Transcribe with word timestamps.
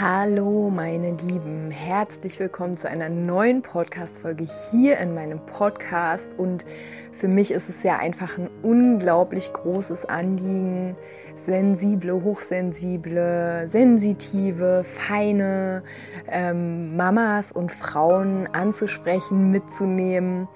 Hallo 0.00 0.70
meine 0.70 1.10
Lieben, 1.10 1.70
herzlich 1.70 2.40
willkommen 2.40 2.74
zu 2.74 2.88
einer 2.88 3.10
neuen 3.10 3.60
Podcast-Folge 3.60 4.46
hier 4.70 4.96
in 4.96 5.14
meinem 5.14 5.44
Podcast. 5.44 6.26
Und 6.38 6.64
für 7.12 7.28
mich 7.28 7.50
ist 7.50 7.68
es 7.68 7.82
ja 7.82 7.98
einfach 7.98 8.38
ein 8.38 8.48
unglaublich 8.62 9.52
großes 9.52 10.06
Anliegen, 10.06 10.96
sensible, 11.44 12.14
hochsensible, 12.24 13.68
sensitive, 13.68 14.84
feine 14.84 15.82
ähm, 16.28 16.96
Mamas 16.96 17.52
und 17.52 17.70
Frauen 17.70 18.46
anzusprechen, 18.54 19.50
mitzunehmen 19.50 20.48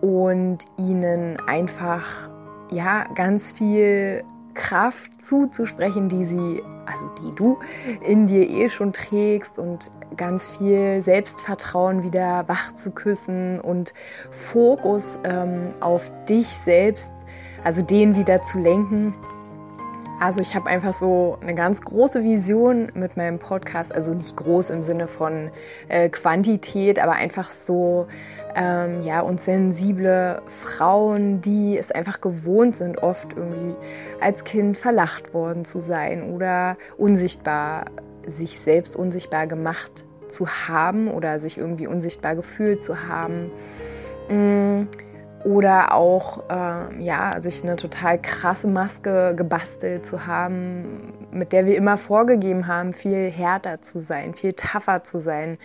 und 0.00 0.58
ihnen 0.76 1.36
einfach 1.48 2.30
ja 2.70 3.12
ganz 3.16 3.50
viel 3.50 4.22
Kraft 4.58 5.22
zuzusprechen, 5.22 6.08
die 6.08 6.24
sie, 6.24 6.62
also 6.84 7.08
die 7.22 7.34
du 7.36 7.58
in 8.04 8.26
dir 8.26 8.50
eh 8.50 8.68
schon 8.68 8.92
trägst 8.92 9.56
und 9.56 9.92
ganz 10.16 10.48
viel 10.48 11.00
Selbstvertrauen 11.00 12.02
wieder 12.02 12.46
wach 12.48 12.74
zu 12.74 12.90
küssen 12.90 13.60
und 13.60 13.94
Fokus 14.30 15.18
ähm, 15.22 15.72
auf 15.80 16.10
dich 16.28 16.48
selbst, 16.48 17.12
also 17.62 17.82
den 17.82 18.16
wieder 18.16 18.42
zu 18.42 18.58
lenken. 18.58 19.14
Also 20.20 20.40
ich 20.40 20.56
habe 20.56 20.66
einfach 20.68 20.92
so 20.92 21.38
eine 21.40 21.54
ganz 21.54 21.80
große 21.80 22.24
Vision 22.24 22.90
mit 22.94 23.16
meinem 23.16 23.38
Podcast, 23.38 23.94
also 23.94 24.12
nicht 24.14 24.36
groß 24.36 24.70
im 24.70 24.82
Sinne 24.82 25.06
von 25.06 25.50
äh, 25.88 26.08
Quantität, 26.08 26.98
aber 26.98 27.12
einfach 27.12 27.50
so 27.50 28.08
ähm, 28.56 29.02
ja, 29.02 29.20
und 29.20 29.40
sensible 29.40 30.42
Frauen, 30.48 31.40
die 31.40 31.78
es 31.78 31.92
einfach 31.92 32.20
gewohnt 32.20 32.76
sind, 32.76 32.98
oft 33.00 33.28
irgendwie 33.36 33.76
als 34.20 34.42
Kind 34.42 34.76
verlacht 34.76 35.34
worden 35.34 35.64
zu 35.64 35.78
sein 35.78 36.32
oder 36.32 36.76
unsichtbar, 36.96 37.84
sich 38.26 38.58
selbst 38.58 38.96
unsichtbar 38.96 39.46
gemacht 39.46 40.04
zu 40.28 40.48
haben 40.48 41.08
oder 41.08 41.38
sich 41.38 41.58
irgendwie 41.58 41.86
unsichtbar 41.86 42.34
gefühlt 42.34 42.82
zu 42.82 43.06
haben. 43.06 43.52
Mm, 44.28 44.88
oder 45.44 45.94
auch 45.94 46.48
äh, 46.50 47.02
ja, 47.02 47.40
sich 47.40 47.62
eine 47.62 47.76
total 47.76 48.20
krasse 48.20 48.66
Maske 48.66 49.34
gebastelt 49.36 50.04
zu 50.04 50.26
haben, 50.26 51.12
mit 51.30 51.52
der 51.52 51.66
wir 51.66 51.76
immer 51.76 51.96
vorgegeben 51.96 52.66
haben, 52.66 52.92
viel 52.92 53.30
härter 53.30 53.80
zu 53.80 53.98
sein, 54.00 54.34
viel 54.34 54.52
tougher 54.52 55.04
zu 55.04 55.20
sein, 55.20 55.58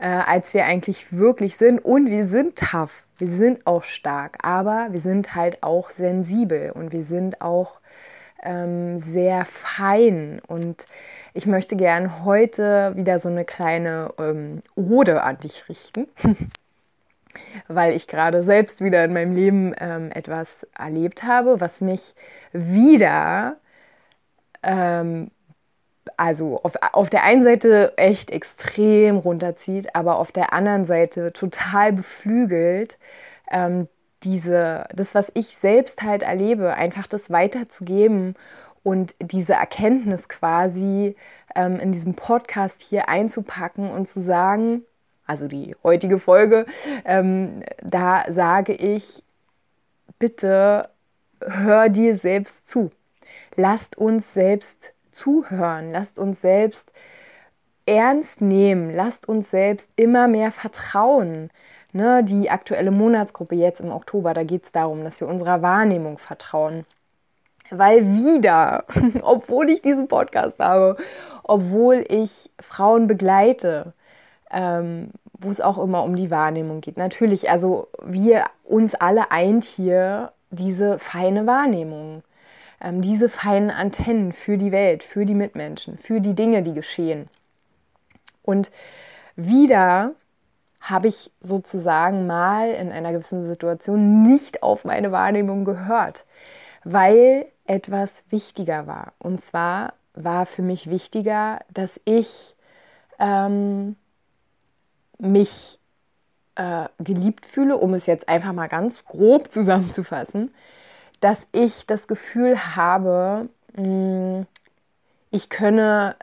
äh, 0.00 0.06
als 0.06 0.54
wir 0.54 0.64
eigentlich 0.64 1.12
wirklich 1.12 1.56
sind. 1.56 1.84
Und 1.84 2.10
wir 2.10 2.26
sind 2.26 2.58
tough, 2.58 3.04
wir 3.18 3.28
sind 3.28 3.66
auch 3.66 3.82
stark, 3.82 4.38
aber 4.42 4.88
wir 4.90 5.00
sind 5.00 5.34
halt 5.34 5.62
auch 5.62 5.90
sensibel 5.90 6.72
und 6.72 6.92
wir 6.92 7.02
sind 7.02 7.40
auch 7.40 7.80
ähm, 8.42 8.98
sehr 8.98 9.44
fein. 9.44 10.40
Und 10.46 10.86
ich 11.34 11.46
möchte 11.46 11.76
gern 11.76 12.24
heute 12.24 12.92
wieder 12.96 13.18
so 13.18 13.28
eine 13.28 13.44
kleine 13.44 14.12
ähm, 14.18 14.62
Ode 14.74 15.22
an 15.22 15.38
dich 15.38 15.68
richten. 15.68 16.08
weil 17.68 17.94
ich 17.94 18.06
gerade 18.08 18.42
selbst 18.42 18.82
wieder 18.82 19.04
in 19.04 19.12
meinem 19.12 19.34
Leben 19.34 19.74
ähm, 19.78 20.10
etwas 20.12 20.66
erlebt 20.78 21.22
habe, 21.24 21.60
was 21.60 21.80
mich 21.80 22.14
wieder 22.52 23.56
ähm, 24.62 25.30
also 26.16 26.60
auf, 26.62 26.74
auf 26.92 27.10
der 27.10 27.22
einen 27.24 27.44
Seite 27.44 27.94
echt 27.96 28.30
extrem 28.30 29.16
runterzieht, 29.16 29.94
aber 29.94 30.18
auf 30.18 30.32
der 30.32 30.52
anderen 30.52 30.86
Seite 30.86 31.32
total 31.32 31.92
beflügelt, 31.92 32.98
ähm, 33.50 33.88
diese, 34.22 34.86
das, 34.94 35.14
was 35.14 35.32
ich 35.34 35.56
selbst 35.56 36.02
halt 36.02 36.22
erlebe, 36.22 36.74
einfach 36.74 37.06
das 37.06 37.30
weiterzugeben 37.30 38.34
und 38.82 39.14
diese 39.20 39.54
Erkenntnis 39.54 40.28
quasi 40.28 41.16
ähm, 41.54 41.78
in 41.80 41.92
diesem 41.92 42.14
Podcast 42.14 42.82
hier 42.82 43.08
einzupacken 43.08 43.90
und 43.90 44.08
zu 44.08 44.20
sagen, 44.20 44.82
also 45.32 45.48
die 45.48 45.74
heutige 45.82 46.18
Folge, 46.18 46.66
ähm, 47.06 47.62
da 47.82 48.24
sage 48.28 48.74
ich, 48.74 49.24
bitte 50.18 50.90
hör 51.40 51.88
dir 51.88 52.16
selbst 52.16 52.68
zu. 52.68 52.90
Lasst 53.56 53.96
uns 53.96 54.34
selbst 54.34 54.92
zuhören, 55.10 55.90
lasst 55.90 56.18
uns 56.18 56.42
selbst 56.42 56.92
ernst 57.86 58.42
nehmen, 58.42 58.94
lasst 58.94 59.26
uns 59.26 59.50
selbst 59.50 59.88
immer 59.96 60.28
mehr 60.28 60.52
vertrauen. 60.52 61.48
Ne, 61.94 62.22
die 62.22 62.50
aktuelle 62.50 62.90
Monatsgruppe 62.90 63.54
jetzt 63.54 63.80
im 63.80 63.90
Oktober, 63.90 64.34
da 64.34 64.44
geht 64.44 64.64
es 64.64 64.72
darum, 64.72 65.02
dass 65.02 65.20
wir 65.20 65.28
unserer 65.28 65.62
Wahrnehmung 65.62 66.18
vertrauen. 66.18 66.84
Weil 67.70 68.04
wieder, 68.16 68.84
obwohl 69.22 69.70
ich 69.70 69.80
diesen 69.80 70.08
Podcast 70.08 70.58
habe, 70.58 70.98
obwohl 71.42 72.04
ich 72.08 72.50
Frauen 72.60 73.06
begleite, 73.06 73.94
ähm, 74.52 75.10
wo 75.42 75.50
es 75.50 75.60
auch 75.60 75.78
immer 75.78 76.02
um 76.04 76.16
die 76.16 76.30
Wahrnehmung 76.30 76.80
geht. 76.80 76.96
Natürlich, 76.96 77.50
also 77.50 77.88
wir 78.04 78.46
uns 78.64 78.94
alle 78.94 79.30
eint 79.30 79.64
hier 79.64 80.32
diese 80.50 80.98
feine 80.98 81.46
Wahrnehmung 81.46 82.22
ähm, 82.82 83.00
diese 83.00 83.28
feinen 83.28 83.70
Antennen 83.70 84.32
für 84.32 84.56
die 84.56 84.72
Welt, 84.72 85.04
für 85.04 85.24
die 85.24 85.34
Mitmenschen, 85.34 85.96
für 85.98 86.20
die 86.20 86.34
Dinge, 86.34 86.62
die 86.62 86.74
geschehen. 86.74 87.28
Und 88.42 88.70
wieder 89.36 90.12
habe 90.80 91.06
ich 91.06 91.30
sozusagen 91.40 92.26
mal 92.26 92.70
in 92.70 92.90
einer 92.90 93.12
gewissen 93.12 93.44
Situation 93.44 94.22
nicht 94.22 94.62
auf 94.64 94.84
meine 94.84 95.12
Wahrnehmung 95.12 95.64
gehört, 95.64 96.26
weil 96.82 97.46
etwas 97.66 98.24
wichtiger 98.30 98.88
war. 98.88 99.12
Und 99.20 99.40
zwar 99.40 99.94
war 100.14 100.44
für 100.44 100.62
mich 100.62 100.90
wichtiger, 100.90 101.60
dass 101.72 102.00
ich 102.04 102.56
ähm, 103.20 103.94
mich 105.22 105.78
äh, 106.56 106.88
geliebt 106.98 107.46
fühle, 107.46 107.76
um 107.76 107.94
es 107.94 108.06
jetzt 108.06 108.28
einfach 108.28 108.52
mal 108.52 108.68
ganz 108.68 109.04
grob 109.04 109.50
zusammenzufassen, 109.52 110.52
dass 111.20 111.46
ich 111.52 111.86
das 111.86 112.08
Gefühl 112.08 112.58
habe, 112.76 113.48
mm, 113.74 114.42
ich 115.30 115.48
könne 115.48 116.16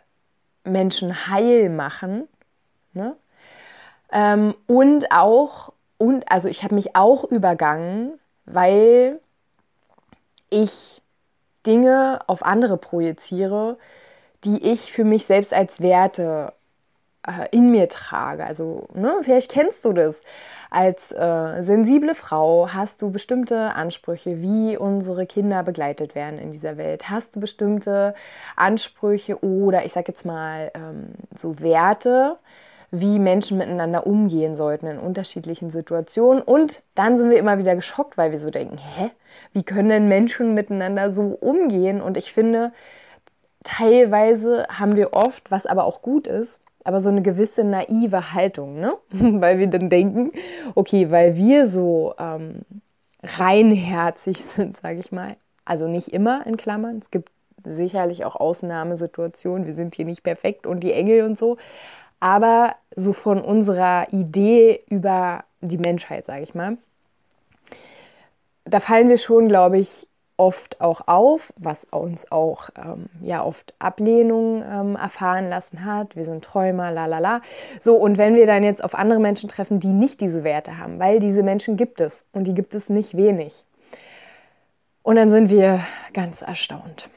Menschen 0.66 1.28
heil 1.28 1.70
machen. 1.70 2.28
Ne? 2.94 3.16
Ähm, 4.12 4.54
und 4.68 5.12
auch, 5.12 5.72
und 5.98 6.30
also 6.30 6.50
ich 6.50 6.64
habe 6.64 6.76
mich 6.76 6.96
auch 6.96 7.24
übergangen, 7.24 8.20
weil 8.46 9.20
ich 10.50 11.02
Dinge 11.66 12.20
auf 12.28 12.44
andere 12.44 12.78
projiziere, 12.78 13.78
die 14.44 14.64
ich 14.64 14.92
für 14.92 15.06
mich 15.06 15.26
selbst 15.26 15.54
als 15.54 15.80
Werte 15.80 16.54
in 17.52 17.72
mir 17.72 17.90
trage. 17.90 18.46
Also, 18.46 18.88
ne, 18.94 19.18
vielleicht 19.22 19.52
kennst 19.52 19.86
du 19.86 19.94
das. 19.94 20.22
Als 20.72 21.12
äh, 21.12 21.62
sensible 21.62 22.16
Frau 22.16 22.70
hast 22.72 23.02
du 23.02 23.12
bestimmte 23.12 23.76
Ansprüche, 23.76 24.42
wie 24.42 24.78
unsere 24.78 25.26
Kinder 25.26 25.64
begleitet 25.64 26.16
werden 26.16 26.40
in 26.40 26.52
dieser 26.52 26.78
Welt. 26.78 27.10
Hast 27.10 27.36
du 27.36 27.40
bestimmte 27.40 28.14
Ansprüche 28.56 29.44
oder 29.44 29.84
ich 29.86 29.94
sage 29.94 30.12
jetzt 30.12 30.26
mal 30.26 30.72
ähm, 30.76 31.10
so 31.36 31.60
Werte, 31.60 32.38
wie 32.92 33.20
Menschen 33.20 33.58
miteinander 33.58 34.08
umgehen 34.08 34.56
sollten 34.56 34.88
in 34.88 34.98
unterschiedlichen 34.98 35.70
Situationen. 35.70 36.42
Und 36.42 36.82
dann 36.96 37.18
sind 37.18 37.30
wir 37.30 37.38
immer 37.38 37.58
wieder 37.58 37.76
geschockt, 37.76 38.18
weil 38.18 38.32
wir 38.32 38.40
so 38.40 38.50
denken, 38.50 38.78
hä, 38.78 39.12
wie 39.54 39.64
können 39.64 39.90
denn 39.90 40.08
Menschen 40.08 40.54
miteinander 40.54 41.12
so 41.12 41.38
umgehen? 41.40 42.02
Und 42.02 42.18
ich 42.18 42.34
finde, 42.34 42.72
teilweise 43.64 44.66
haben 44.70 44.96
wir 44.96 45.14
oft, 45.14 45.52
was 45.52 45.66
aber 45.66 45.84
auch 45.84 46.02
gut 46.02 46.28
ist, 46.28 46.60
aber 46.84 47.00
so 47.02 47.10
eine 47.10 47.22
gewisse 47.22 47.64
naive 47.64 48.34
Haltung, 48.34 48.80
ne? 48.80 48.96
weil 49.12 49.60
wir 49.60 49.68
dann 49.68 49.90
denken, 49.90 50.32
okay, 50.76 51.12
weil 51.12 51.36
wir 51.36 51.68
so 51.68 52.14
ähm, 52.18 52.62
reinherzig 53.24 54.44
sind, 54.44 54.78
sage 54.78 55.00
ich 55.00 55.12
mal, 55.12 55.36
also 55.66 55.88
nicht 55.88 56.10
immer 56.10 56.46
in 56.48 56.58
Klammern, 56.58 57.00
es 57.00 57.12
gibt 57.12 57.32
sicherlich 57.64 58.26
auch 58.26 58.36
Ausnahmesituationen, 58.36 59.68
wir 59.68 59.76
sind 59.76 59.96
hier 59.96 60.06
nicht 60.06 60.24
perfekt 60.24 60.66
und 60.66 60.80
die 60.82 60.94
Engel 60.94 61.24
und 61.26 61.38
so, 61.38 61.58
aber 62.20 62.76
so 62.96 63.14
von 63.14 63.42
unserer 63.42 64.12
Idee 64.12 64.82
über 64.90 65.44
die 65.62 65.78
Menschheit, 65.78 66.26
sage 66.26 66.44
ich 66.44 66.56
mal, 66.56 66.78
da 68.66 68.80
fallen 68.80 69.10
wir 69.10 69.18
schon, 69.18 69.48
glaube 69.48 69.80
ich, 69.80 70.08
oft 70.40 70.80
auch 70.80 71.02
auf, 71.08 71.54
was 71.58 71.86
uns 71.92 72.32
auch 72.32 72.70
ähm, 72.78 73.08
ja 73.22 73.44
oft 73.44 73.74
Ablehnung 73.78 74.64
ähm, 74.64 74.96
erfahren 74.96 75.50
lassen 75.50 75.84
hat. 75.84 76.16
Wir 76.16 76.24
sind 76.24 76.44
Träumer, 76.44 76.92
la 76.92 77.06
la 77.06 77.20
la. 77.20 77.42
So, 77.80 77.96
und 77.98 78.18
wenn 78.18 78.36
wir 78.36 78.48
dann 78.48 78.64
jetzt 78.64 78.84
auf 78.84 78.96
andere 78.96 79.20
Menschen 79.20 79.50
treffen, 79.50 79.80
die 79.80 79.88
nicht 79.88 80.22
diese 80.22 80.44
Werte 80.44 80.78
haben, 80.78 80.98
weil 80.98 81.20
diese 81.20 81.44
Menschen 81.44 81.76
gibt 81.76 82.00
es 82.00 82.26
und 82.32 82.46
die 82.46 82.54
gibt 82.54 82.74
es 82.74 82.90
nicht 82.90 83.18
wenig. 83.18 83.66
Und 85.04 85.18
dann 85.18 85.30
sind 85.30 85.50
wir 85.50 85.82
ganz 86.14 86.42
erstaunt. 86.42 87.10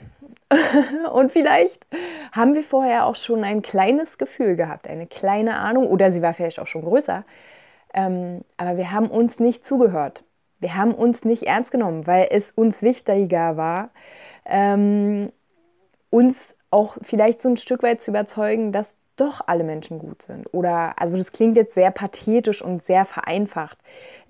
und 1.12 1.30
vielleicht 1.30 1.86
haben 2.32 2.54
wir 2.54 2.64
vorher 2.64 3.06
auch 3.06 3.16
schon 3.16 3.44
ein 3.44 3.62
kleines 3.62 4.18
Gefühl 4.18 4.56
gehabt, 4.56 4.88
eine 4.88 5.06
kleine 5.06 5.56
Ahnung, 5.58 5.86
oder 5.86 6.10
sie 6.10 6.22
war 6.22 6.34
vielleicht 6.34 6.58
auch 6.58 6.66
schon 6.66 6.82
größer. 6.82 7.24
Ähm, 7.94 8.40
aber 8.56 8.76
wir 8.76 8.90
haben 8.90 9.06
uns 9.06 9.38
nicht 9.38 9.64
zugehört. 9.64 10.24
Wir 10.62 10.76
haben 10.76 10.94
uns 10.94 11.24
nicht 11.24 11.42
ernst 11.42 11.72
genommen, 11.72 12.06
weil 12.06 12.28
es 12.30 12.52
uns 12.52 12.82
wichtiger 12.82 13.56
war, 13.56 13.90
ähm, 14.46 15.32
uns 16.08 16.54
auch 16.70 16.96
vielleicht 17.02 17.42
so 17.42 17.48
ein 17.48 17.56
Stück 17.56 17.82
weit 17.82 18.00
zu 18.00 18.12
überzeugen, 18.12 18.70
dass 18.70 18.94
doch 19.16 19.42
alle 19.46 19.64
Menschen 19.64 19.98
gut 19.98 20.22
sind. 20.22 20.46
Oder, 20.54 20.94
also 21.00 21.16
das 21.16 21.32
klingt 21.32 21.56
jetzt 21.56 21.74
sehr 21.74 21.90
pathetisch 21.90 22.62
und 22.62 22.82
sehr 22.84 23.04
vereinfacht. 23.04 23.76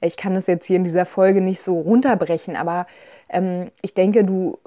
Ich 0.01 0.17
kann 0.17 0.35
das 0.35 0.47
jetzt 0.47 0.67
hier 0.67 0.77
in 0.77 0.85
dieser 0.85 1.05
Folge 1.05 1.43
nicht 1.43 1.61
so 1.61 1.79
runterbrechen, 1.79 2.57
aber 2.57 2.87
ähm, 3.29 3.71
ich 3.83 3.93
denke, 3.93 4.25
du, 4.25 4.59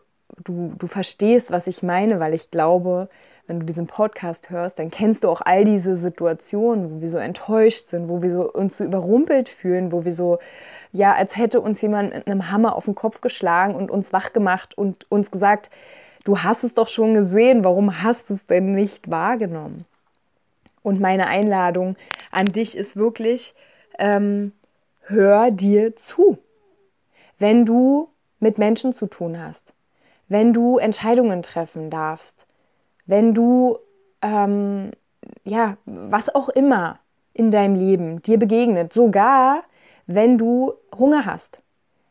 du, 0.44 0.74
du 0.78 0.86
verstehst, 0.86 1.52
was 1.52 1.66
ich 1.66 1.82
meine, 1.82 2.20
weil 2.20 2.36
ich 2.36 2.52
glaube, 2.52 3.10
wenn 3.48 3.60
du 3.60 3.66
diesen 3.66 3.88
Podcast 3.88 4.50
hörst, 4.50 4.80
dann 4.80 4.90
kennst 4.90 5.24
du 5.24 5.30
auch 5.30 5.42
all 5.42 5.64
diese 5.66 5.98
Situationen, 5.98 6.92
wo 6.92 7.02
wir 7.02 7.10
so 7.10 7.18
enttäuscht 7.18 7.90
sind, 7.90 8.10
wo 8.10 8.22
wir 8.22 8.32
so 8.32 8.52
uns 8.52 8.78
so 8.78 8.84
überrumpelt 8.84 9.50
fühlen, 9.50 9.92
wo 9.92 10.04
wir 10.04 10.14
so, 10.14 10.40
ja, 10.92 11.14
als 11.14 11.38
hätte 11.38 11.62
uns 11.62 11.82
jemand 11.82 12.14
mit 12.14 12.28
einem 12.28 12.52
Hammer 12.52 12.76
auf 12.76 12.86
den 12.86 12.96
Kopf 12.96 13.22
geschlagen 13.22 13.76
und 13.76 13.92
uns 13.92 14.12
wach 14.14 14.34
gemacht 14.34 14.78
und 14.78 15.10
uns 15.12 15.30
gesagt, 15.30 15.70
du 16.24 16.40
hast 16.40 16.64
es 16.64 16.74
doch 16.74 16.88
schon 16.88 17.14
gesehen, 17.14 17.64
warum 17.64 18.02
hast 18.02 18.30
du 18.30 18.34
es 18.34 18.48
denn 18.48 18.72
nicht 18.74 19.10
wahrgenommen? 19.10 19.86
Und 20.82 21.00
meine 21.00 21.28
Einladung 21.28 21.96
an 22.32 22.46
dich 22.48 22.76
ist 22.78 22.96
wirklich, 22.96 23.54
ähm, 24.00 24.54
hör 25.02 25.52
dir 25.52 25.96
zu. 25.96 26.38
Wenn 27.38 27.66
du 27.66 28.10
mit 28.40 28.58
Menschen 28.58 28.94
zu 28.94 29.08
tun 29.08 29.42
hast, 29.42 29.74
wenn 30.28 30.54
du 30.54 30.78
Entscheidungen 30.78 31.44
treffen 31.44 31.90
darfst, 31.90 32.46
wenn 33.06 33.34
du, 33.34 33.78
ähm, 34.22 34.92
ja, 35.44 35.78
was 35.86 36.34
auch 36.34 36.50
immer 36.50 37.00
in 37.34 37.52
deinem 37.52 37.76
Leben 37.76 38.22
dir 38.22 38.40
begegnet, 38.40 38.94
sogar 38.94 39.64
wenn 40.08 40.38
du 40.38 40.74
Hunger 40.98 41.26
hast. 41.26 41.60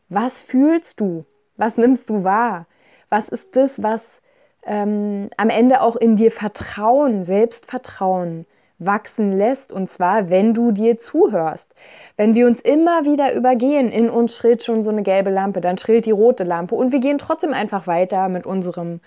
Was 0.09 0.41
fühlst 0.41 0.99
du? 0.99 1.25
Was 1.57 1.77
nimmst 1.77 2.09
du 2.09 2.23
wahr? 2.23 2.67
Was 3.09 3.29
ist 3.29 3.55
das, 3.55 3.81
was 3.81 4.21
ähm, 4.65 5.29
am 5.37 5.49
Ende 5.49 5.81
auch 5.81 5.95
in 5.95 6.15
dir 6.15 6.31
Vertrauen, 6.31 7.23
Selbstvertrauen 7.23 8.45
wachsen 8.77 9.37
lässt? 9.37 9.71
Und 9.71 9.89
zwar, 9.89 10.29
wenn 10.29 10.53
du 10.53 10.71
dir 10.71 10.99
zuhörst. 10.99 11.73
Wenn 12.17 12.35
wir 12.35 12.45
uns 12.45 12.61
immer 12.61 13.05
wieder 13.05 13.33
übergehen, 13.33 13.89
in 13.89 14.09
uns 14.09 14.35
schrillt 14.35 14.63
schon 14.63 14.83
so 14.83 14.89
eine 14.89 15.03
gelbe 15.03 15.29
Lampe, 15.29 15.61
dann 15.61 15.77
schrillt 15.77 16.05
die 16.05 16.11
rote 16.11 16.43
Lampe 16.43 16.75
und 16.75 16.91
wir 16.91 16.99
gehen 16.99 17.17
trotzdem 17.17 17.53
einfach 17.53 17.87
weiter 17.87 18.27
mit 18.29 18.45
unserem 18.45 18.99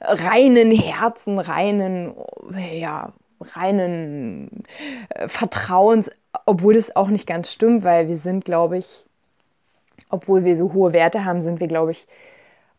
reinen 0.00 0.70
Herzen, 0.72 1.38
reinen, 1.38 2.14
ja, 2.72 3.12
reinen 3.40 4.64
äh, 5.10 5.28
Vertrauens, 5.28 6.10
obwohl 6.46 6.74
das 6.74 6.94
auch 6.94 7.08
nicht 7.08 7.26
ganz 7.26 7.52
stimmt, 7.52 7.84
weil 7.84 8.08
wir 8.08 8.16
sind, 8.16 8.44
glaube 8.44 8.78
ich, 8.78 9.04
obwohl 10.10 10.44
wir 10.44 10.56
so 10.56 10.72
hohe 10.72 10.92
Werte 10.92 11.24
haben, 11.24 11.42
sind 11.42 11.60
wir, 11.60 11.68
glaube 11.68 11.92
ich, 11.92 12.06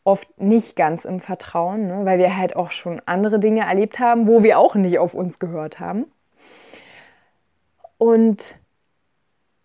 oft 0.03 0.39
nicht 0.39 0.75
ganz 0.75 1.05
im 1.05 1.19
Vertrauen, 1.19 1.87
ne? 1.87 2.05
weil 2.05 2.19
wir 2.19 2.35
halt 2.35 2.55
auch 2.55 2.71
schon 2.71 3.01
andere 3.05 3.39
Dinge 3.39 3.61
erlebt 3.61 3.99
haben, 3.99 4.27
wo 4.27 4.43
wir 4.43 4.57
auch 4.57 4.75
nicht 4.75 4.97
auf 4.97 5.13
uns 5.13 5.39
gehört 5.39 5.79
haben. 5.79 6.05
Und 7.97 8.55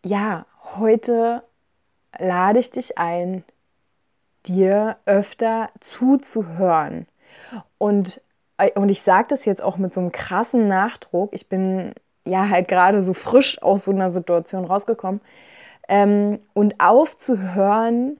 ja, 0.04 0.44
heute 0.76 1.44
lade 2.18 2.58
ich 2.58 2.70
dich 2.70 2.98
ein, 2.98 3.44
dir 4.44 4.96
öfter 5.06 5.70
zuzuhören 5.80 7.06
und, 7.79 8.21
äh, 8.59 8.71
und 8.73 8.88
ich 8.88 9.03
sage 9.03 9.26
das 9.29 9.44
jetzt 9.44 9.62
auch 9.62 9.76
mit 9.76 9.94
so 9.94 10.00
einem 10.00 10.12
krassen 10.12 10.69
Nachdruck. 10.69 11.31
Ich 11.32 11.49
bin 11.49 11.94
ja 12.25 12.49
halt 12.49 12.69
gerade 12.69 13.03
so 13.03 13.15
frisch 13.15 13.61
aus 13.62 13.85
so 13.85 13.91
einer 13.91 14.11
Situation 14.11 14.65
rausgekommen. 14.65 15.21
Ähm, 15.88 16.41
und 16.55 16.81
aufzuhören, 16.81 18.19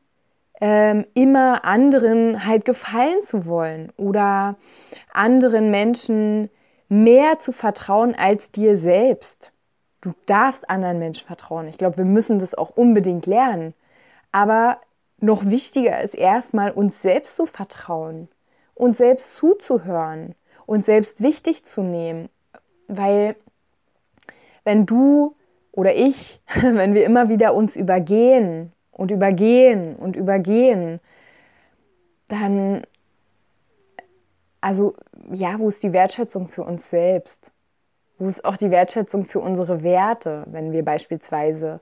ähm, 0.61 1.07
immer 1.15 1.65
anderen 1.65 2.47
halt 2.47 2.65
gefallen 2.65 3.23
zu 3.25 3.47
wollen 3.47 3.93
oder 3.97 4.57
anderen 5.13 5.71
Menschen 5.71 6.51
mehr 6.89 7.39
zu 7.39 7.53
vertrauen 7.53 8.15
als 8.15 8.51
dir 8.51 8.77
selbst. 8.77 9.51
Du 10.01 10.13
darfst 10.27 10.69
anderen 10.69 10.99
Menschen 10.99 11.27
vertrauen. 11.27 11.67
Ich 11.69 11.79
glaube, 11.79 11.97
wir 11.99 12.05
müssen 12.05 12.39
das 12.39 12.55
auch 12.55 12.71
unbedingt 12.71 13.27
lernen. 13.27 13.75
Aber 14.33 14.79
noch 15.19 15.47
wichtiger 15.47 16.03
ist 16.03 16.15
erstmal 16.15 16.71
uns 16.71 17.01
selbst 17.01 17.37
zu 17.37 17.47
vertrauen 17.47 18.29
uns 18.75 18.99
selbst 18.99 19.35
zuzuhören, 19.35 20.35
uns 20.67 20.87
selbst 20.87 21.23
wichtig 21.23 21.65
zu 21.65 21.83
nehmen. 21.83 22.29
Weil 22.89 23.37
wenn 24.65 24.87
du 24.87 25.37
oder 25.73 25.95
ich, 25.95 26.41
wenn 26.61 26.95
wir 26.95 27.05
immer 27.05 27.29
wieder 27.29 27.55
uns 27.55 27.77
übergehen 27.77 28.73
und 28.91 29.11
übergehen 29.11 29.97
und 29.97 30.17
übergehen, 30.17 31.01
dann, 32.29 32.83
also 34.61 34.95
ja, 35.33 35.59
wo 35.59 35.69
ist 35.69 35.83
die 35.83 35.93
Wertschätzung 35.93 36.49
für 36.49 36.63
uns 36.63 36.89
selbst? 36.91 37.53
Wo 38.19 38.29
ist 38.29 38.45
auch 38.45 38.57
die 38.57 38.71
Wertschätzung 38.71 39.25
für 39.25 39.41
unsere 39.41 39.83
Werte, 39.83 40.45
wenn 40.47 40.73
wir 40.73 40.85
beispielsweise 40.85 41.81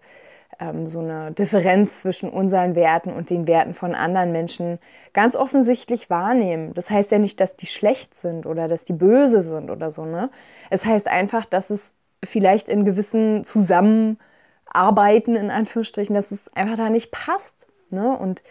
ähm, 0.62 0.86
so 0.86 1.00
eine 1.00 1.32
Differenz 1.32 2.00
zwischen 2.00 2.30
unseren 2.30 2.74
Werten 2.74 3.12
und 3.12 3.30
den 3.30 3.46
Werten 3.46 3.74
von 3.74 3.94
anderen 3.94 4.32
Menschen 4.32 4.78
ganz 5.12 5.36
offensichtlich 5.36 6.10
wahrnehmen. 6.10 6.74
Das 6.74 6.90
heißt 6.90 7.10
ja 7.10 7.18
nicht, 7.18 7.40
dass 7.40 7.56
die 7.56 7.66
schlecht 7.66 8.14
sind 8.14 8.46
oder 8.46 8.68
dass 8.68 8.84
die 8.84 8.92
böse 8.92 9.42
sind 9.42 9.70
oder 9.70 9.90
so. 9.90 10.04
Ne? 10.04 10.30
Es 10.70 10.84
heißt 10.84 11.08
einfach, 11.08 11.44
dass 11.44 11.70
es 11.70 11.92
vielleicht 12.24 12.68
in 12.68 12.84
gewissen 12.84 13.44
Zusammenarbeiten, 13.44 15.36
in 15.36 15.50
Anführungsstrichen, 15.50 16.14
dass 16.14 16.30
es 16.30 16.40
einfach 16.54 16.76
da 16.76 16.90
nicht 16.90 17.10
passt. 17.10 17.66
Ne? 17.90 18.16
Und 18.16 18.42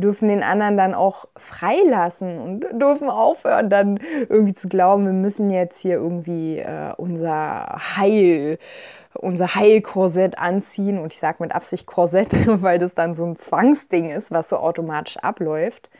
dürfen 0.00 0.28
den 0.28 0.42
anderen 0.42 0.76
dann 0.76 0.94
auch 0.94 1.26
freilassen 1.36 2.38
und 2.38 2.80
dürfen 2.80 3.08
aufhören, 3.08 3.70
dann 3.70 4.00
irgendwie 4.28 4.54
zu 4.54 4.68
glauben, 4.68 5.06
wir 5.06 5.12
müssen 5.12 5.50
jetzt 5.50 5.80
hier 5.80 5.94
irgendwie 5.94 6.58
äh, 6.58 6.92
unser 6.96 7.78
Heil 7.96 8.58
unser 9.14 9.54
Heilkorsett 9.54 10.38
anziehen. 10.38 10.98
Und 10.98 11.12
ich 11.12 11.18
sage 11.18 11.42
mit 11.42 11.52
Absicht 11.52 11.86
Korsett, 11.86 12.32
weil 12.62 12.78
das 12.78 12.94
dann 12.94 13.14
so 13.14 13.24
ein 13.24 13.36
Zwangsding 13.36 14.10
ist, 14.10 14.30
was 14.30 14.48
so 14.48 14.56
automatisch 14.56 15.16
abläuft. 15.18 15.90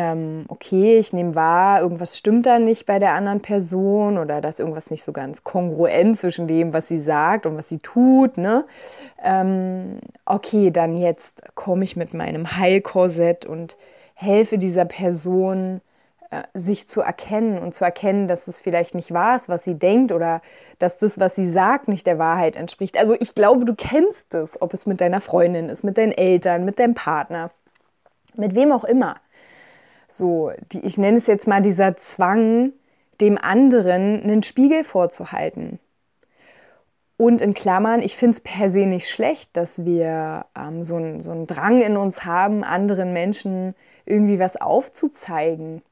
Ähm, 0.00 0.44
okay, 0.46 0.96
ich 0.98 1.12
nehme 1.12 1.34
wahr, 1.34 1.80
irgendwas 1.80 2.16
stimmt 2.16 2.46
da 2.46 2.60
nicht 2.60 2.86
bei 2.86 3.00
der 3.00 3.14
anderen 3.14 3.40
Person 3.40 4.16
oder 4.16 4.40
dass 4.40 4.60
irgendwas 4.60 4.92
nicht 4.92 5.02
so 5.02 5.10
ganz 5.10 5.42
kongruent 5.42 6.16
zwischen 6.16 6.46
dem, 6.46 6.72
was 6.72 6.86
sie 6.86 7.00
sagt 7.00 7.46
und 7.46 7.56
was 7.56 7.68
sie 7.68 7.80
tut. 7.80 8.38
Ne? 8.38 8.64
Ähm, 9.20 9.98
okay, 10.24 10.70
dann 10.70 10.96
jetzt 10.96 11.42
komme 11.56 11.82
ich 11.82 11.96
mit 11.96 12.14
meinem 12.14 12.56
Heilkorsett 12.56 13.44
und 13.44 13.76
helfe 14.14 14.56
dieser 14.56 14.84
Person 14.84 15.80
äh, 16.30 16.42
sich 16.54 16.86
zu 16.86 17.00
erkennen 17.00 17.58
und 17.58 17.74
zu 17.74 17.84
erkennen, 17.84 18.28
dass 18.28 18.46
es 18.46 18.60
vielleicht 18.60 18.94
nicht 18.94 19.12
wahr 19.12 19.34
ist, 19.34 19.48
was 19.48 19.64
sie 19.64 19.74
denkt 19.74 20.12
oder 20.12 20.42
dass 20.78 20.98
das, 20.98 21.18
was 21.18 21.34
sie 21.34 21.50
sagt, 21.50 21.88
nicht 21.88 22.06
der 22.06 22.20
Wahrheit 22.20 22.54
entspricht. 22.54 22.96
Also 22.96 23.16
ich 23.18 23.34
glaube, 23.34 23.64
du 23.64 23.74
kennst 23.74 24.32
es, 24.32 24.62
ob 24.62 24.74
es 24.74 24.86
mit 24.86 25.00
deiner 25.00 25.20
Freundin 25.20 25.68
ist, 25.68 25.82
mit 25.82 25.98
deinen 25.98 26.12
Eltern, 26.12 26.64
mit 26.64 26.78
deinem 26.78 26.94
Partner, 26.94 27.50
mit 28.36 28.54
wem 28.54 28.70
auch 28.70 28.84
immer. 28.84 29.16
So, 30.08 30.52
die, 30.72 30.80
ich 30.80 30.98
nenne 30.98 31.18
es 31.18 31.26
jetzt 31.26 31.46
mal 31.46 31.62
dieser 31.62 31.96
Zwang, 31.96 32.72
dem 33.20 33.38
anderen 33.38 34.22
einen 34.22 34.42
Spiegel 34.42 34.84
vorzuhalten. 34.84 35.78
Und 37.16 37.40
in 37.40 37.52
Klammern, 37.52 38.00
ich 38.00 38.16
finde 38.16 38.36
es 38.36 38.40
per 38.40 38.70
se 38.70 38.86
nicht 38.86 39.08
schlecht, 39.08 39.56
dass 39.56 39.84
wir 39.84 40.46
ähm, 40.56 40.84
so, 40.84 40.96
ein, 40.96 41.20
so 41.20 41.32
einen 41.32 41.46
Drang 41.46 41.80
in 41.80 41.96
uns 41.96 42.24
haben, 42.24 42.62
anderen 42.62 43.12
Menschen 43.12 43.74
irgendwie 44.06 44.38
was 44.38 44.56
aufzuzeigen 44.56 45.82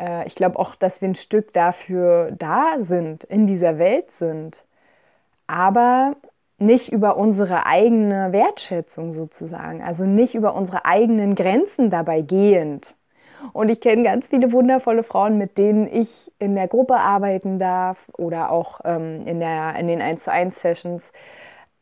äh, 0.00 0.26
ich 0.26 0.34
glaube 0.34 0.58
auch, 0.58 0.74
dass 0.74 1.00
wir 1.00 1.08
ein 1.08 1.14
Stück 1.14 1.52
dafür 1.52 2.32
da 2.32 2.76
sind, 2.78 3.24
in 3.24 3.46
dieser 3.46 3.78
Welt 3.78 4.10
sind, 4.12 4.64
aber 5.46 6.16
nicht 6.60 6.92
über 6.92 7.16
unsere 7.16 7.66
eigene 7.66 8.32
Wertschätzung 8.32 9.12
sozusagen, 9.12 9.82
also 9.82 10.04
nicht 10.04 10.34
über 10.34 10.54
unsere 10.54 10.84
eigenen 10.84 11.34
Grenzen 11.34 11.90
dabei 11.90 12.20
gehend. 12.20 12.94
Und 13.52 13.70
ich 13.70 13.80
kenne 13.80 14.02
ganz 14.02 14.28
viele 14.28 14.52
wundervolle 14.52 15.02
Frauen, 15.02 15.38
mit 15.38 15.56
denen 15.56 15.88
ich 15.90 16.30
in 16.38 16.54
der 16.54 16.68
Gruppe 16.68 16.96
arbeiten 16.96 17.58
darf 17.58 17.98
oder 18.16 18.50
auch 18.50 18.80
ähm, 18.84 19.26
in, 19.26 19.40
der, 19.40 19.76
in 19.76 19.88
den 19.88 20.02
1 20.02 20.24
zu 20.24 20.30
1 20.30 20.60
Sessions, 20.60 21.12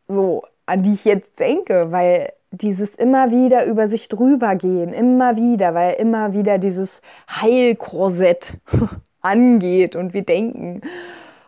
so, 0.07 0.45
an 0.67 0.83
die 0.83 0.93
ich 0.93 1.05
jetzt 1.05 1.39
denke, 1.41 1.91
weil 1.91 2.33
dieses 2.51 2.95
immer 2.95 3.31
wieder 3.31 3.67
über 3.67 3.89
sich 3.89 4.09
drüber 4.09 4.55
gehen, 4.55 4.93
immer 4.93 5.37
wieder, 5.37 5.75
weil 5.75 5.95
immer 5.95 6.33
wieder 6.33 6.59
dieses 6.59 7.01
Heilkorsett 7.29 8.59
angeht 9.21 9.97
und 9.97 10.15
wir 10.15 10.23
denken, 10.23 10.81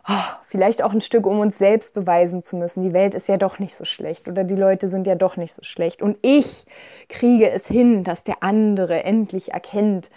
oh, 0.07 0.13
vielleicht 0.47 0.83
auch 0.83 0.93
ein 0.93 1.01
Stück, 1.01 1.25
um 1.25 1.39
uns 1.39 1.57
selbst 1.57 1.93
beweisen 1.93 2.43
zu 2.43 2.55
müssen, 2.55 2.83
die 2.83 2.93
Welt 2.93 3.15
ist 3.15 3.27
ja 3.27 3.37
doch 3.37 3.59
nicht 3.59 3.75
so 3.75 3.85
schlecht 3.85 4.27
oder 4.27 4.43
die 4.43 4.55
Leute 4.55 4.87
sind 4.87 5.07
ja 5.07 5.15
doch 5.15 5.37
nicht 5.37 5.53
so 5.53 5.63
schlecht 5.63 6.01
und 6.01 6.17
ich 6.21 6.65
kriege 7.09 7.49
es 7.49 7.67
hin, 7.67 8.03
dass 8.03 8.23
der 8.23 8.43
andere 8.43 9.03
endlich 9.03 9.53
erkennt, 9.53 10.09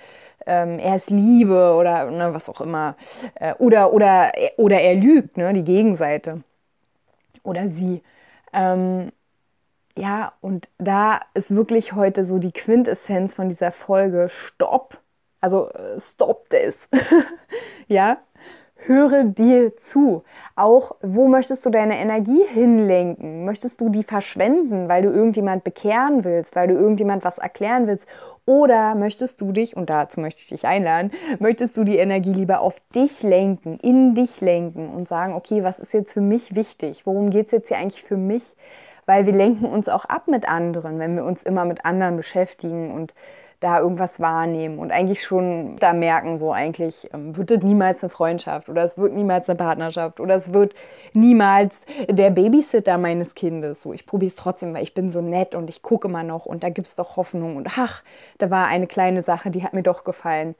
ähm, 0.46 0.78
er 0.78 0.96
ist 0.96 1.10
Liebe 1.10 1.74
oder 1.74 2.10
ne, 2.10 2.34
was 2.34 2.48
auch 2.48 2.60
immer 2.60 2.96
äh, 3.36 3.54
oder 3.54 3.92
oder 3.92 4.32
oder 4.56 4.80
er 4.80 4.94
lügt, 4.94 5.36
ne, 5.36 5.52
die 5.52 5.64
Gegenseite 5.64 6.42
oder 7.42 7.68
sie. 7.68 8.02
Ähm, 8.52 9.12
ja, 9.96 10.32
und 10.40 10.68
da 10.78 11.20
ist 11.34 11.54
wirklich 11.54 11.92
heute 11.92 12.24
so 12.24 12.38
die 12.38 12.52
Quintessenz 12.52 13.34
von 13.34 13.48
dieser 13.48 13.70
Folge 13.72 14.28
Stopp. 14.28 14.98
Also 15.40 15.70
äh, 15.70 16.00
stop 16.00 16.48
this. 16.50 16.88
ja, 17.88 18.18
höre 18.86 19.24
dir 19.24 19.76
zu. 19.76 20.22
Auch, 20.56 20.96
wo 21.02 21.28
möchtest 21.28 21.64
du 21.66 21.70
deine 21.70 21.98
Energie 21.98 22.44
hinlenken? 22.46 23.44
Möchtest 23.44 23.80
du 23.80 23.88
die 23.88 24.04
verschwenden, 24.04 24.88
weil 24.88 25.02
du 25.02 25.10
irgendjemand 25.10 25.64
bekehren 25.64 26.24
willst, 26.24 26.56
weil 26.56 26.68
du 26.68 26.74
irgendjemand 26.74 27.24
was 27.24 27.38
erklären 27.38 27.86
willst? 27.86 28.06
Oder 28.46 28.94
möchtest 28.94 29.40
du 29.40 29.52
dich, 29.52 29.76
und 29.76 29.88
dazu 29.88 30.20
möchte 30.20 30.40
ich 30.40 30.48
dich 30.48 30.66
einladen, 30.66 31.12
möchtest 31.38 31.76
du 31.76 31.84
die 31.84 31.96
Energie 31.96 32.32
lieber 32.32 32.60
auf 32.60 32.80
dich 32.94 33.22
lenken, 33.22 33.78
in 33.80 34.14
dich 34.14 34.40
lenken 34.40 34.90
und 34.90 35.08
sagen, 35.08 35.34
okay, 35.34 35.62
was 35.62 35.78
ist 35.78 35.94
jetzt 35.94 36.12
für 36.12 36.20
mich 36.20 36.54
wichtig? 36.54 37.06
Worum 37.06 37.30
geht 37.30 37.46
es 37.46 37.52
jetzt 37.52 37.68
hier 37.68 37.78
eigentlich 37.78 38.02
für 38.02 38.18
mich? 38.18 38.54
weil 39.06 39.26
wir 39.26 39.32
lenken 39.32 39.66
uns 39.66 39.88
auch 39.88 40.04
ab 40.04 40.28
mit 40.28 40.48
anderen, 40.48 40.98
wenn 40.98 41.16
wir 41.16 41.24
uns 41.24 41.42
immer 41.42 41.64
mit 41.64 41.84
anderen 41.84 42.16
beschäftigen 42.16 42.90
und 42.92 43.14
da 43.64 43.80
irgendwas 43.80 44.20
wahrnehmen 44.20 44.78
und 44.78 44.92
eigentlich 44.92 45.22
schon 45.22 45.76
da 45.76 45.94
merken, 45.94 46.38
so 46.38 46.52
eigentlich 46.52 47.08
ähm, 47.14 47.34
wird 47.34 47.50
es 47.50 47.62
niemals 47.62 48.04
eine 48.04 48.10
Freundschaft 48.10 48.68
oder 48.68 48.84
es 48.84 48.98
wird 48.98 49.14
niemals 49.14 49.48
eine 49.48 49.56
Partnerschaft 49.56 50.20
oder 50.20 50.34
es 50.34 50.52
wird 50.52 50.74
niemals 51.14 51.80
der 52.10 52.28
Babysitter 52.28 52.98
meines 52.98 53.34
Kindes. 53.34 53.80
So, 53.80 53.94
ich 53.94 54.04
probiere 54.04 54.28
es 54.28 54.36
trotzdem, 54.36 54.74
weil 54.74 54.82
ich 54.82 54.92
bin 54.92 55.10
so 55.10 55.22
nett 55.22 55.54
und 55.54 55.70
ich 55.70 55.80
gucke 55.80 56.08
immer 56.08 56.22
noch 56.22 56.44
und 56.44 56.62
da 56.62 56.68
gibt 56.68 56.86
es 56.86 56.94
doch 56.94 57.16
Hoffnung 57.16 57.56
und 57.56 57.78
ach, 57.78 58.02
da 58.36 58.50
war 58.50 58.66
eine 58.66 58.86
kleine 58.86 59.22
Sache, 59.22 59.50
die 59.50 59.64
hat 59.64 59.72
mir 59.72 59.82
doch 59.82 60.04
gefallen. 60.04 60.54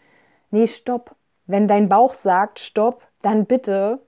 Nee, 0.51 0.67
stopp. 0.67 1.15
Wenn 1.47 1.69
dein 1.69 1.91
Bauch 1.91 2.15
sagt, 2.15 2.59
stopp, 2.59 3.03
dann 3.21 3.45
bitte 3.45 3.99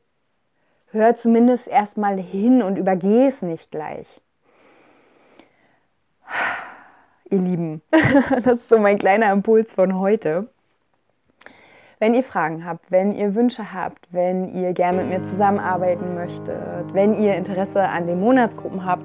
hör 0.91 1.17
zumindest 1.17 1.69
erstmal 1.69 2.19
hin 2.19 2.62
und 2.62 2.79
übergeh 2.79 3.26
es 3.26 3.43
nicht 3.43 3.71
gleich. 3.71 4.23
Ihr 7.28 7.38
Lieben, 7.38 7.83
das 8.45 8.61
ist 8.61 8.68
so 8.68 8.78
mein 8.78 8.99
kleiner 8.99 9.33
Impuls 9.33 9.75
von 9.75 9.99
heute. 9.99 10.47
Wenn 11.99 12.14
ihr 12.14 12.23
Fragen 12.23 12.64
habt, 12.64 12.90
wenn 12.90 13.12
ihr 13.12 13.35
Wünsche 13.35 13.73
habt, 13.73 14.06
wenn 14.12 14.54
ihr 14.54 14.75
gerne 14.75 14.99
mit 15.02 15.09
mir 15.09 15.23
zusammenarbeiten 15.23 16.14
möchtet, 16.14 16.92
wenn 16.92 17.18
ihr 17.18 17.35
Interesse 17.35 17.88
an 17.88 18.06
den 18.06 18.21
Monatsgruppen 18.21 18.85
habt, 18.85 19.02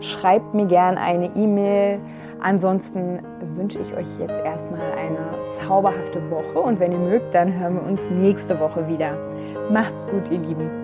schreibt 0.00 0.54
mir 0.54 0.66
gerne 0.66 0.98
eine 0.98 1.26
E-Mail. 1.36 2.00
Ansonsten 2.40 3.20
wünsche 3.56 3.78
ich 3.78 3.92
euch 3.92 4.18
jetzt 4.18 4.42
erstmal 4.44 4.92
eine 4.92 5.18
zauberhafte 5.60 6.28
Woche 6.30 6.58
und 6.58 6.80
wenn 6.80 6.92
ihr 6.92 6.98
mögt, 6.98 7.34
dann 7.34 7.52
hören 7.56 7.74
wir 7.74 7.82
uns 7.82 8.00
nächste 8.10 8.58
Woche 8.58 8.88
wieder. 8.88 9.16
Macht's 9.70 10.06
gut, 10.06 10.30
ihr 10.30 10.38
Lieben. 10.38 10.79